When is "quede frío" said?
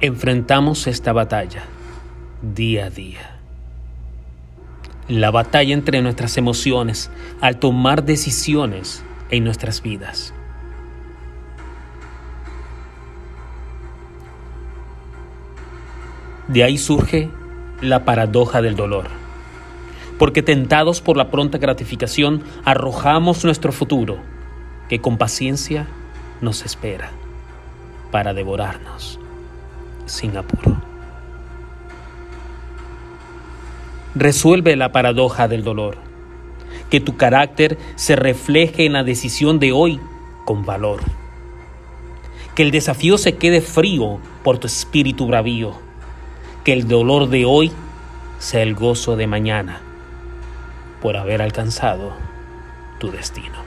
43.36-44.18